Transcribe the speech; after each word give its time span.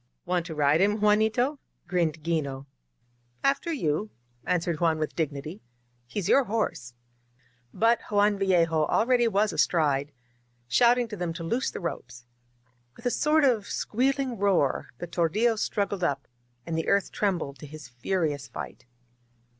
"Want 0.25 0.47
to 0.47 0.55
ride 0.55 0.81
him, 0.81 0.99
Juanito?'* 0.99 1.59
grinned 1.87 2.23
'Gino. 2.23 2.65
"After 3.43 3.71
you,'' 3.71 4.09
answered 4.47 4.79
Juan 4.79 4.97
with 4.97 5.15
dignity. 5.15 5.61
"He's 6.07 6.27
your 6.27 6.45
horse. 6.45 6.95
•.."But 7.71 7.99
Juan 8.09 8.39
Vallejo 8.39 8.87
already 8.87 9.27
was 9.27 9.53
astride, 9.53 10.11
shouting 10.67 11.07
to 11.09 11.15
them 11.15 11.33
to 11.33 11.43
loose 11.43 11.69
the 11.69 11.79
ropes. 11.79 12.25
With 12.95 13.05
a 13.05 13.11
sort 13.11 13.43
of 13.43 13.67
squealing 13.67 14.39
roar, 14.39 14.87
the 14.97 15.05
tordiUo 15.07 15.59
struggled 15.59 16.03
up, 16.03 16.27
and 16.65 16.75
the 16.75 16.87
earth 16.87 17.11
trembled 17.11 17.59
to 17.59 17.67
his 17.67 17.87
furious 17.87 18.47
fight. 18.47 18.87